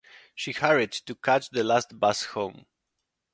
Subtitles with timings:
[0.33, 2.65] She hurried to catch the last bus home.